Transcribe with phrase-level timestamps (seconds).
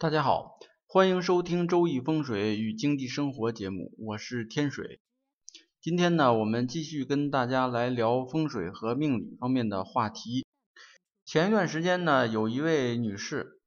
[0.00, 4.98] 大家好，欢迎收听《周易风水与经济生活》节目，我是天水。
[5.78, 10.46] 今天呢，我们继续跟大家来聊风水和命理方面的话题。
[11.26, 13.60] 前一段时间呢，有一位女士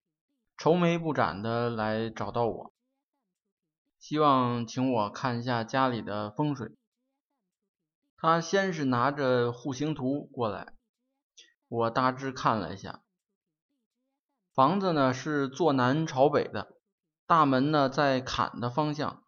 [0.58, 2.73] 愁眉不展的来找到我，
[4.00, 6.71] 希望请我看一下家里的风水。
[8.18, 10.73] 她先是拿着户型图过来，
[11.68, 13.03] 我大致看了一下。
[14.54, 16.76] 房子呢是坐南朝北的，
[17.26, 19.24] 大门呢在坎的方向。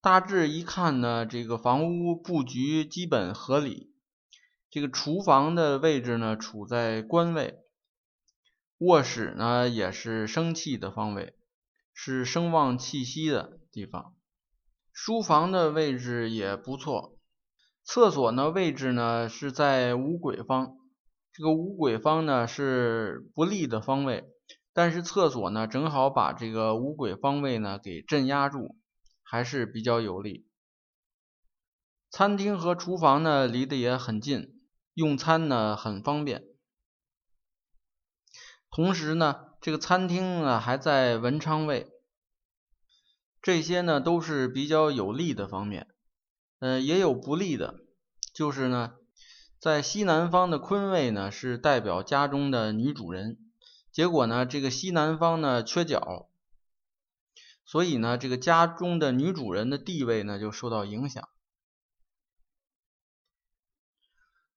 [0.00, 3.92] 大致一看呢，这个房屋布局基本合理。
[4.70, 7.58] 这个厨房的位置呢处在官位，
[8.78, 11.34] 卧室呢也是生气的方位，
[11.92, 14.14] 是生旺气息的地方。
[14.92, 17.18] 书房的位置也不错，
[17.82, 20.76] 厕所呢位置呢是在五鬼方。
[21.36, 24.24] 这个五鬼方呢是不利的方位，
[24.72, 28.76] 但是厕所呢正好把这个五鬼方位呢给镇压住，
[29.20, 30.46] 还是比较有利。
[32.08, 36.44] 餐厅和厨房呢离得也很近，用餐呢很方便。
[38.70, 41.90] 同时呢，这个餐厅呢还在文昌位，
[43.42, 45.88] 这些呢都是比较有利的方面。
[46.60, 47.80] 呃，也有不利的，
[48.32, 48.94] 就是呢。
[49.64, 53.38] 在西南方的坤位呢，是代表家中的女主人。
[53.90, 56.28] 结果呢，这个西南方呢缺角，
[57.64, 61.26] 所以呢，这个家中的女主人的地位呢就受到影响。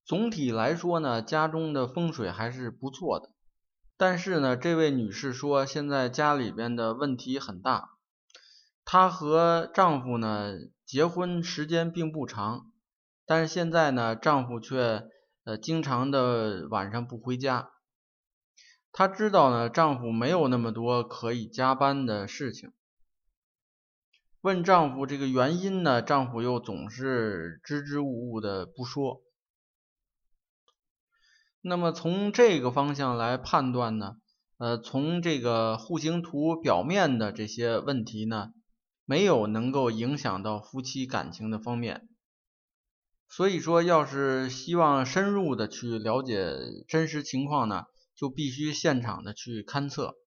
[0.03, 3.31] 总体来说呢，家中的风水还是不错的。
[3.95, 7.91] 但是呢，这位女士说，现在家里边的问题很大。
[8.83, 10.53] 她和丈夫呢
[10.85, 12.69] 结婚时间并不长。
[13.27, 15.03] 但是现在呢，丈夫却
[15.43, 17.69] 呃经常的晚上不回家。
[18.93, 22.71] 她知道呢，丈夫没有那么多可以加班的事情。
[24.39, 29.21] 问丈夫这个原因呢，丈夫又总是支支吾吾的不说。
[31.59, 34.15] 那么从这个方向来判断呢，
[34.57, 38.53] 呃，从这个户型图表面的这些问题呢，
[39.03, 42.07] 没有能够影响到夫妻感情的方面。
[43.29, 50.17] 所以说，要是希望深入的去了解真实情况呢，就必须现场的去勘测。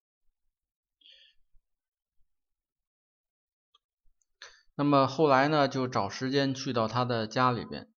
[4.76, 7.90] 那么后来呢，就找时间去到他的家里边。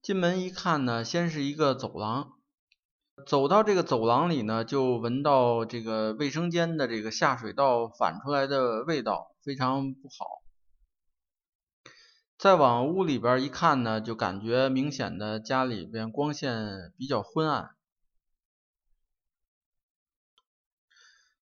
[0.00, 2.32] 进门一看呢，先是一个走廊，
[3.26, 10.41] 走到这个走廊里呢，就闻到这个卫生间的这个下水道反出来的味道，非常不好。
[12.42, 17.76] 再往屋里边一看呢，就感觉明显的家里边光线比较昏暗。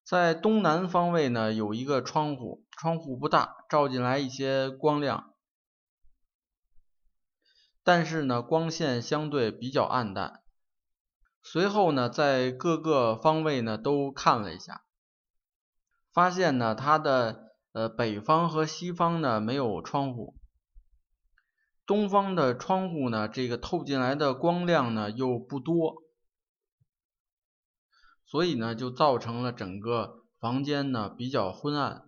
[0.03, 5.33] 在东南方位呢有一个窗户，窗户不大，照进来一些光亮，
[7.83, 10.43] 但是呢光线相对比较暗淡。
[11.41, 14.83] 随后呢在各个方位呢都看了一下，
[16.13, 20.35] 发现呢它的呃北方和西方呢没有窗户。
[21.91, 26.03] 东方的窗户呢，这个透进来的光亮呢又不多，
[28.25, 32.03] 所以呢就造成了整个房间呢比较昏暗，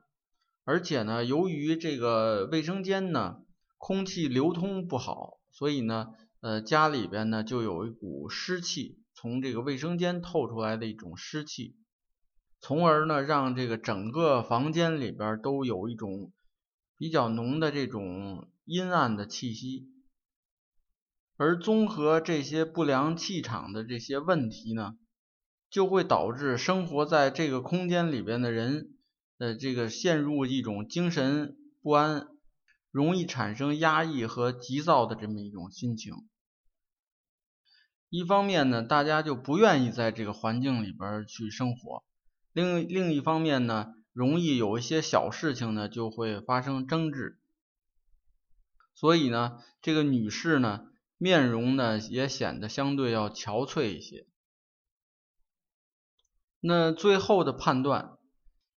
[0.64, 3.42] 而且呢由于这个卫生间呢
[3.78, 11.76] 空气流通不好，所以呢呃家里边呢就有一股湿气，从这个卫生间透出来的一种湿气，
[12.62, 16.32] 从而呢让这个整个房间里边都有一种
[16.98, 18.48] 比较浓的这种。
[18.66, 19.90] 阴暗的气息，
[21.35, 24.97] 而综合这些不良气场的这些问题呢，
[25.69, 28.96] 就会导致生活在这个空间里边的人，
[29.38, 32.28] 呃，这个陷入一种精神不安，
[32.90, 36.13] 容易产生压抑和急躁的这么一种心情。
[38.09, 42.03] 一方面呢，大家就不愿意在这个环境里边去生活；
[42.53, 47.39] 另另一方面呢，容易有一些小事情呢就会发生争执。
[48.95, 50.86] 所以呢，这个女士呢，
[51.18, 54.28] 面容呢也显得相对要憔悴一些。
[56.60, 58.18] 那最后的判断，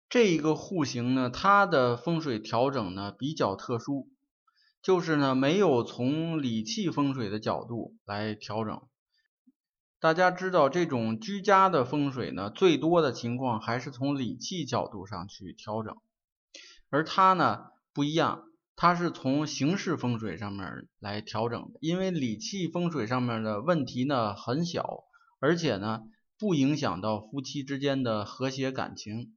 [0.08, 4.08] 这一个户型呢，它的风水调整呢比较特殊，
[4.82, 8.82] 就是呢没有从理气风水的角度来调整。
[10.00, 15.96] 大家知道，这种居家的风水呢，最多的情况还是从理气角度上去调整，
[16.90, 18.44] 而它呢不一样。
[18.78, 25.05] 它是从形式风水上面来调整的，因为理气风水上面的问题呢很小，
[25.40, 26.02] 而且呢
[26.38, 29.34] 不影响到夫妻之间的和谐感情，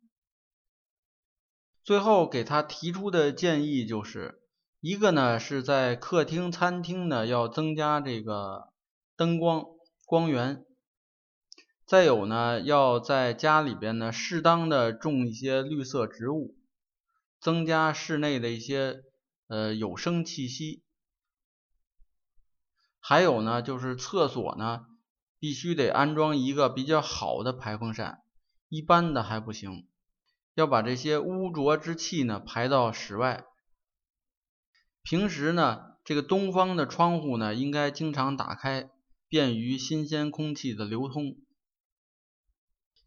[1.86, 4.42] 最后给他提出的建议就是
[4.82, 8.74] 一个呢是在客厅、餐厅呢要增加这个
[9.16, 9.64] 灯光
[10.06, 10.66] 光源，
[11.86, 16.58] 再有呢要在家里边呢适当的种一些绿色植物，
[17.40, 19.02] 增加室内的一些
[19.50, 20.84] 呃有生气息。
[23.01, 24.86] 还有呢就是厕所呢
[25.40, 28.22] 必须得安装一个比较好的排风扇，
[28.69, 29.86] 一般的还不行。
[30.54, 33.46] 要把这些污浊之气呢排到室外。
[35.01, 38.90] 平时呢，这个东方的窗户呢应该经常打开，
[39.28, 41.38] 便于新鲜空气的流通。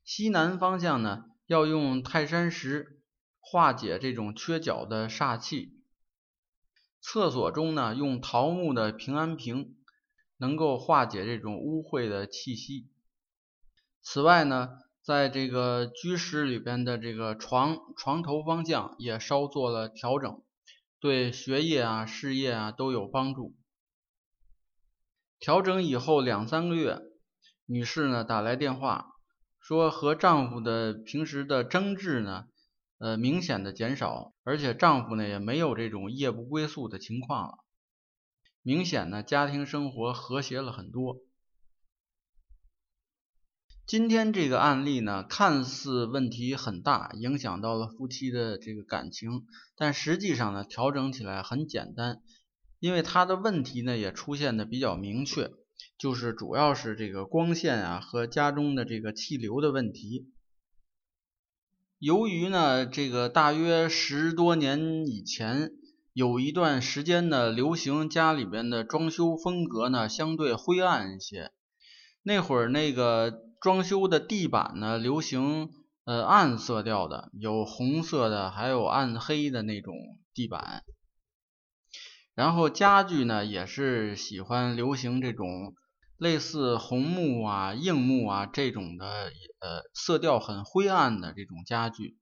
[0.02, 3.02] 西南方向呢要用泰山石
[3.38, 5.81] 化解这种缺角的煞气。
[7.02, 9.76] 厕所中呢用桃木的平安瓶，
[10.38, 12.88] 能够化解这种污秽的气息。
[14.00, 14.78] 此外呢。
[15.04, 20.40] 在这个居室里边的这个床床头方向也稍做了调整，
[21.00, 23.56] 对学业啊、事业啊都有帮助。
[25.40, 27.00] 调整以后两三个月，
[27.66, 29.08] 女士呢打来电话
[29.58, 32.46] 说和丈夫的平时的争执呢，
[33.02, 37.58] 呃明显的减少，而且丈夫呢也没有这种夜不归宿的情况了，
[38.62, 41.16] 明显呢家庭生活和谐了很多。
[43.84, 52.22] 今天这个案例呢，看似问题很大，影响到了夫妻的这个感情，但实际上呢，调整起来很简单，
[52.78, 55.50] 因为他的问题呢也出现的比较明确，
[55.98, 60.30] 就是主要是这个光线啊和家中的这个气流的问题。
[62.02, 65.70] 由于呢，这个大约十多年以前，
[66.12, 71.52] 有一段时间呢，流行家里边的装修风格呢相对灰暗一些，
[72.24, 73.44] 那会儿那个。
[73.60, 75.70] 装修的地板呢，流行
[76.04, 79.94] 呃暗色调的，有红色的，还有暗黑的那种
[80.34, 80.82] 地板。
[82.34, 85.76] 然后家具呢，也是喜欢流行这种
[86.22, 92.16] 类似红木啊、硬木啊这种的，呃色调很灰暗的这种家具。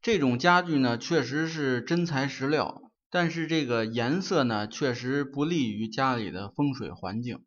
[0.00, 2.80] 这种家具呢，确实是真材实料，
[3.10, 7.44] 但是这个颜色呢，确实不利于家里的风水环境。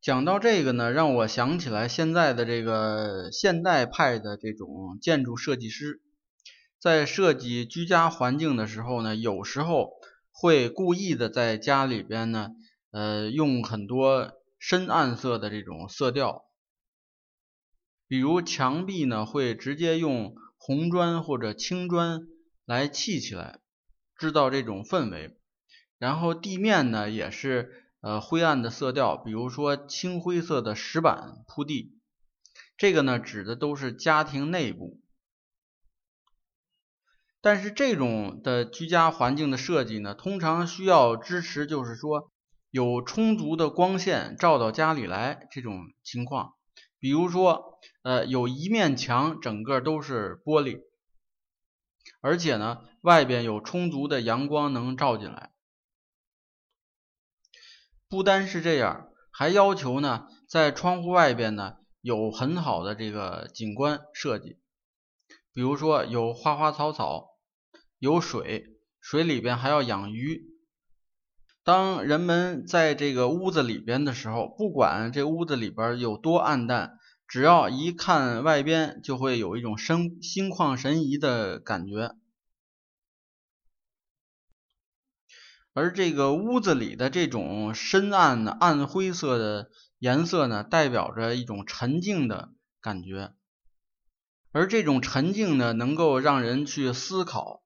[0.00, 6.00] 讲到这个呢，让我想起来现在的这个现代派的这种建筑设计师，
[6.78, 9.90] 在设计居家环境的时候呢，有时候
[10.38, 12.50] 会故意的在家里边呢，
[12.90, 16.44] 呃，用很多深暗色的这种色调，
[18.06, 22.28] 比如墙壁呢会直接用红砖或者青砖
[22.66, 23.60] 来砌起来，
[24.18, 25.38] 制造这种氛围，
[25.98, 27.82] 然后地面呢也是。
[28.02, 31.98] 呃，灰暗的色调，比如说青灰色的石板铺地，
[32.76, 35.00] 这个呢指的都是家庭内部。
[37.46, 42.32] 但是这种的居家环境的设计呢，通常需要支持，就是说
[42.72, 46.54] 有充足的光线照到家里来这种情况。
[46.98, 50.80] 比如说，呃，有一面墙整个都是玻璃，
[52.20, 55.52] 而且呢，外边有充足的阳光能照进来。
[58.08, 64.58] 不单是这样，还要求呢，在窗户外边呢有很好的这个景观设计，
[65.52, 67.35] 比如说有花花草草，
[68.06, 70.44] 有水，水里边还要养鱼。
[71.64, 82.14] 当人们在这个屋子里边的时候，不管这屋子里边有多暗淡，只要一看外边，就会有一种生心旷神怡的感觉。
[85.72, 93.34] 而这个屋子里的这种深暗的暗灰色的颜色呢，代表着一种沉静的感觉，
[94.52, 97.64] 而这种沉静呢，能够让人去思考，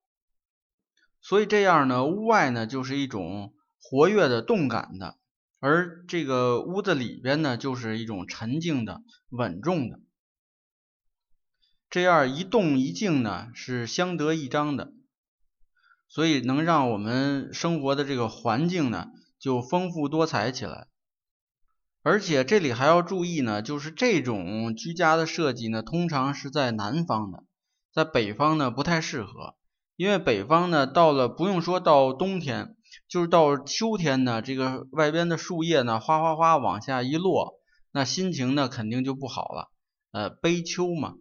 [1.21, 5.17] 所以这样呢，屋外呢就是一种活跃的、动感的，
[5.59, 10.01] 而这个屋子里边呢，就是一种沉静的、稳重的，
[11.91, 14.93] 这样一动一静呢，是相得益彰的。
[16.09, 20.89] 所以能让我们生活的这个环境呢，就丰富多彩起来。
[22.03, 27.45] 而且这里还要注意呢，就是这种居家的设计呢，通常是在南方的，
[27.93, 29.55] 在北方呢不太适合。
[30.01, 32.75] 因为北方呢，到了不用说到冬天，
[33.07, 37.61] 就是到秋天呢，这个外边的树叶呢，哗哗哗往下一落，
[37.93, 39.71] 那心情呢肯定就不好了，
[40.11, 41.17] 呃，悲秋嘛。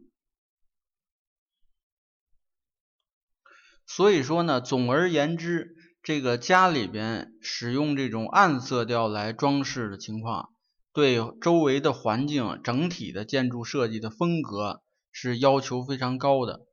[3.85, 10.53] 所以说呢，总而言之，这个家里边使用这种暗色调来装饰的情况，
[10.93, 14.81] 对周围的环境整体的建筑设计的风格
[15.11, 16.68] 是要求非常高的。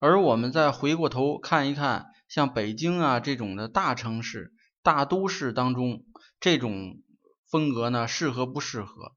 [0.00, 6.06] 而我们再回过头看一看，像北京啊这种的大城市、大都市当中，
[6.40, 7.02] 这种
[7.46, 9.14] 风格呢适合不适合？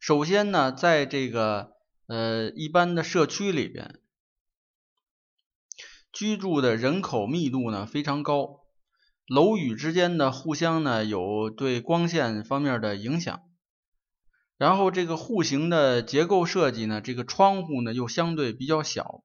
[0.00, 1.72] 首先呢，在这个
[2.06, 4.00] 呃一般的社区里边，
[6.10, 8.60] 居住的人口密度呢非常高，
[9.26, 13.42] 楼宇之间的互相呢有对光线方面的影响。
[14.56, 19.22] 然后这个户型的结构设计呢，这个窗户呢又相对比较小，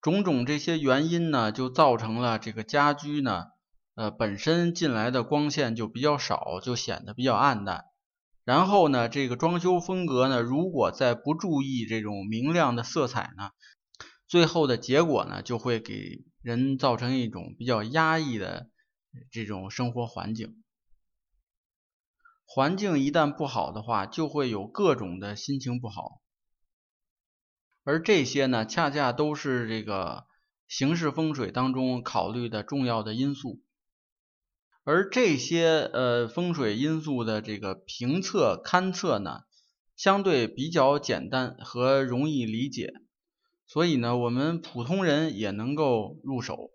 [0.00, 3.46] 种种这些原因呢，就造成了这个家居呢，
[3.94, 7.84] 呃本身进来的光线就比较少，就显得比较暗淡。
[8.44, 13.50] 然后呢，这个装修风格呢，如果再不注意这种明亮的色彩呢，
[14.26, 18.70] 最后的结果呢，就会给人造成一种比较压抑的
[19.30, 20.62] 这种生活环境。
[22.46, 26.22] 环境一旦不好的话，就会有各种的心情不好，
[27.88, 30.26] 而这些呢，恰恰都是这个
[30.68, 33.62] 形式风水当中考虑的重要的因素。
[34.84, 39.40] 而这些呃风水因素的这个评测勘测呢，
[39.96, 42.92] 相对比较简单和容易理解，
[43.66, 46.70] 所以呢，我们普通人也能够入手。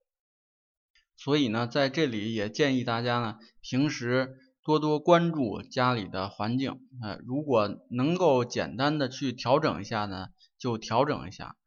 [1.15, 4.39] 所以呢，在这里也建议大家呢，平时。
[4.65, 10.27] 多多关注家里的环境，呃，如果能够简单的去调整一下呢，
[10.63, 11.57] 就调整一下，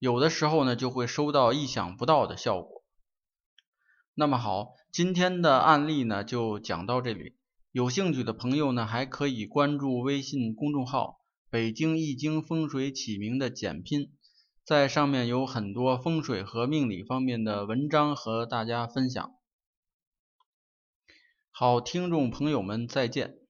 [0.00, 2.82] 有的时候呢就会收到意想不到的效果。
[4.12, 7.36] 那么好，今天的案例呢就讲到这里，
[7.70, 14.12] 有兴趣的朋友呢还可以关注微信公众号“北京易经风水起名”的简拼，
[14.64, 19.32] 在上面有很多风水和命理方面的文章和大家分享。
[21.52, 23.47] 好，听众朋友们，再见。